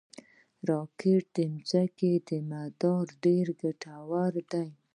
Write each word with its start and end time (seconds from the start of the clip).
راکټ 0.69 1.25
د 1.35 1.37
ځمکې 1.69 2.37
مدار 2.51 3.05
ته 3.09 3.15
ډېر 3.23 3.45
ګټور 3.61 4.33
دي 4.51 4.65